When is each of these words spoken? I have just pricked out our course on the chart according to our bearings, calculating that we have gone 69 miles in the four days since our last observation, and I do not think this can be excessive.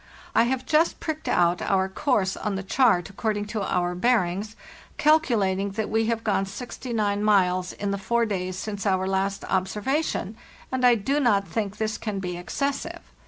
I 0.33 0.45
have 0.45 0.65
just 0.65 0.99
pricked 0.99 1.27
out 1.27 1.61
our 1.61 1.87
course 1.87 2.35
on 2.35 2.55
the 2.55 2.63
chart 2.63 3.11
according 3.11 3.45
to 3.53 3.61
our 3.61 3.93
bearings, 3.93 4.55
calculating 4.97 5.73
that 5.73 5.91
we 5.91 6.07
have 6.07 6.23
gone 6.23 6.47
69 6.47 7.23
miles 7.23 7.71
in 7.73 7.91
the 7.91 7.99
four 7.99 8.25
days 8.25 8.57
since 8.57 8.87
our 8.87 9.05
last 9.05 9.45
observation, 9.45 10.35
and 10.71 10.83
I 10.83 10.95
do 10.95 11.19
not 11.19 11.47
think 11.47 11.77
this 11.77 11.99
can 11.99 12.17
be 12.17 12.35
excessive. 12.35 13.01